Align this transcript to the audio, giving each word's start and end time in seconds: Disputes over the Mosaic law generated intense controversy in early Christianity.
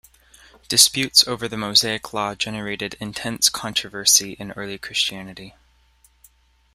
Disputes 0.67 1.27
over 1.27 1.47
the 1.47 1.57
Mosaic 1.57 2.11
law 2.11 2.33
generated 2.33 2.97
intense 2.99 3.49
controversy 3.49 4.31
in 4.39 4.51
early 4.53 4.79
Christianity. 4.79 5.53